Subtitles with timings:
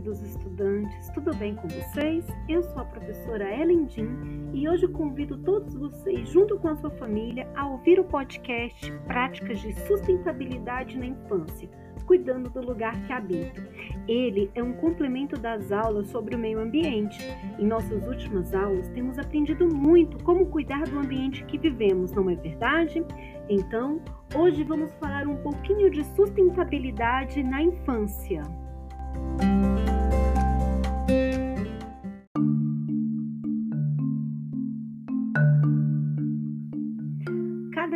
[0.00, 2.26] queridos estudantes, tudo bem com vocês?
[2.48, 4.16] Eu sou a professora Ellen Jean
[4.54, 9.60] e hoje convido todos vocês, junto com a sua família, a ouvir o podcast Práticas
[9.60, 11.68] de Sustentabilidade na Infância,
[12.06, 13.62] cuidando do lugar que habito.
[14.08, 17.18] Ele é um complemento das aulas sobre o meio ambiente.
[17.58, 22.36] Em nossas últimas aulas, temos aprendido muito como cuidar do ambiente que vivemos, não é
[22.36, 23.04] verdade?
[23.50, 24.00] Então,
[24.34, 28.42] hoje vamos falar um pouquinho de sustentabilidade na infância.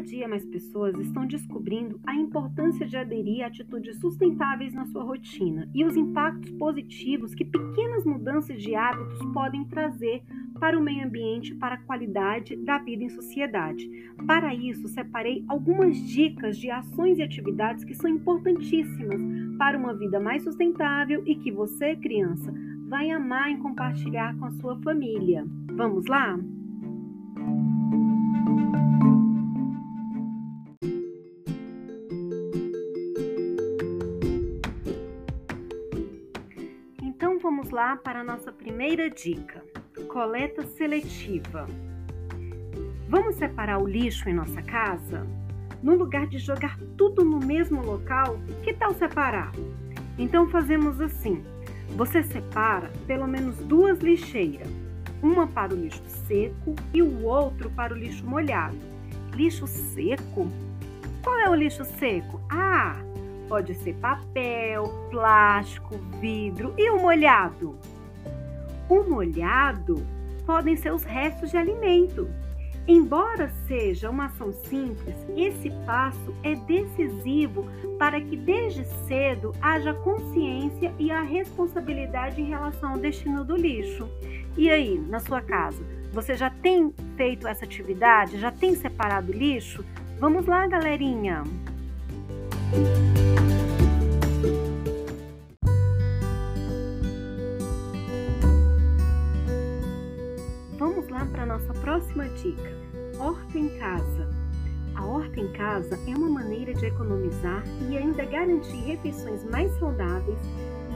[0.00, 5.68] Dia mais pessoas estão descobrindo a importância de aderir a atitudes sustentáveis na sua rotina
[5.74, 10.22] e os impactos positivos que pequenas mudanças de hábitos podem trazer
[10.58, 13.88] para o meio ambiente e para a qualidade da vida em sociedade.
[14.26, 19.20] Para isso, separei algumas dicas de ações e atividades que são importantíssimas
[19.58, 22.52] para uma vida mais sustentável e que você, criança,
[22.88, 25.46] vai amar em compartilhar com a sua família.
[25.72, 26.38] Vamos lá?
[29.00, 29.09] Então
[37.70, 39.62] vamos lá para a nossa primeira dica
[40.08, 41.68] coleta seletiva.
[43.08, 45.24] Vamos separar o lixo em nossa casa?
[45.82, 49.52] No lugar de jogar tudo no mesmo local, que tal separar?
[50.18, 51.44] Então fazemos assim:
[51.96, 54.68] você separa pelo menos duas lixeiras,
[55.22, 58.78] uma para o lixo seco e o outro para o lixo molhado.
[59.34, 60.48] Lixo seco?
[61.22, 62.40] Qual é o lixo seco?
[62.50, 62.96] Ah,
[63.50, 67.76] pode ser papel, plástico, vidro e o molhado?
[68.88, 70.06] O molhado
[70.46, 72.30] podem ser os restos de alimento.
[72.86, 77.66] Embora seja uma ação simples, esse passo é decisivo
[77.98, 84.08] para que desde cedo haja consciência e a responsabilidade em relação ao destino do lixo.
[84.56, 88.38] E aí, na sua casa, você já tem feito essa atividade?
[88.38, 89.84] Já tem separado o lixo?
[90.20, 91.42] Vamos lá, galerinha!
[92.72, 93.39] Música
[101.50, 102.70] nossa próxima dica:
[103.18, 104.28] horta em casa.
[104.94, 110.38] A horta em casa é uma maneira de economizar e ainda garantir refeições mais saudáveis,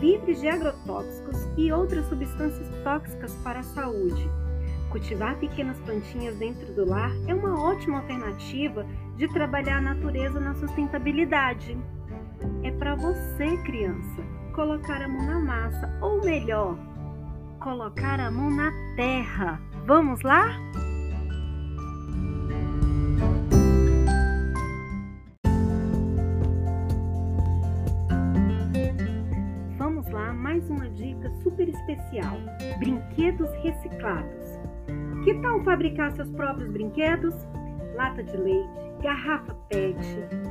[0.00, 4.28] livres de agrotóxicos e outras substâncias tóxicas para a saúde.
[4.90, 8.86] Cultivar pequenas plantinhas dentro do lar é uma ótima alternativa
[9.16, 11.76] de trabalhar a natureza na sustentabilidade.
[12.62, 14.22] É para você, criança,
[14.52, 16.76] colocar a mão na massa, ou melhor,
[17.58, 20.46] colocar a mão na terra Vamos lá?
[29.76, 32.34] Vamos lá, mais uma dica super especial:
[32.78, 34.58] brinquedos reciclados.
[35.22, 37.34] Que tal fabricar seus próprios brinquedos?
[37.94, 38.70] Lata de leite,
[39.02, 39.98] garrafa PET,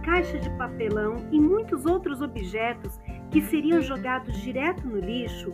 [0.05, 2.99] caixa de papelão e muitos outros objetos
[3.31, 5.51] que seriam jogados direto no lixo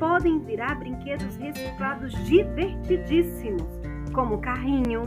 [0.00, 3.68] podem virar brinquedos reciclados divertidíssimos,
[4.14, 5.04] como carrinho,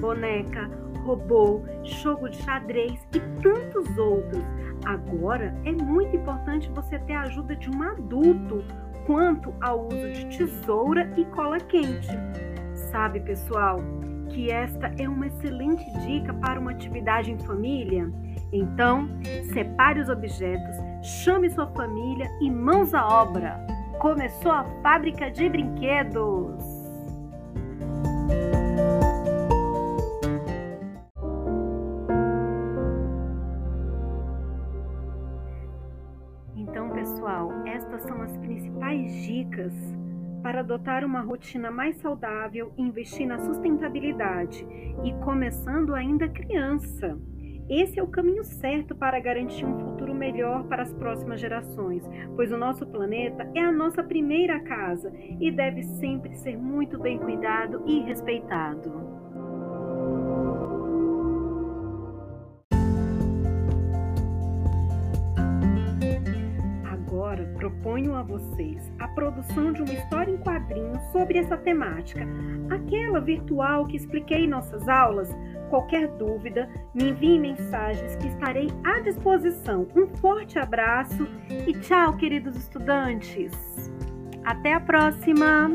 [0.00, 0.70] boneca,
[1.04, 4.42] robô, jogo de xadrez e tantos outros.
[4.86, 8.64] Agora é muito importante você ter a ajuda de um adulto
[9.04, 12.08] quanto ao uso de tesoura e cola quente.
[12.90, 13.78] Sabe, pessoal,
[14.28, 18.08] que esta é uma excelente dica para uma atividade em família?
[18.52, 19.08] Então,
[19.52, 23.75] separe os objetos, chame sua família e mãos à obra!
[24.06, 26.62] Começou a fábrica de brinquedos.
[36.54, 39.74] Então, pessoal, estas são as principais dicas
[40.40, 44.64] para adotar uma rotina mais saudável investir na sustentabilidade
[45.02, 47.18] e começando ainda criança.
[47.68, 52.04] Esse é o caminho certo para garantir um futuro melhor para as próximas gerações,
[52.36, 57.18] pois o nosso planeta é a nossa primeira casa e deve sempre ser muito bem
[57.18, 59.16] cuidado e respeitado.
[66.84, 72.24] Agora proponho a vocês a produção de uma história em quadrinhos sobre essa temática,
[72.70, 75.34] aquela virtual que expliquei em nossas aulas
[75.70, 79.86] Qualquer dúvida, me envie mensagens que estarei à disposição.
[79.94, 81.26] Um forte abraço
[81.66, 83.52] e tchau, queridos estudantes!
[84.44, 85.70] Até a próxima!